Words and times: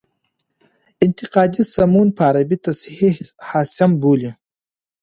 انتقادي 1.05 1.61
سمون 1.75 2.07
په 2.17 2.21
عربي 2.29 2.57
تصحیح 2.67 3.15
حاسم 3.49 3.91
بولي. 4.01 4.31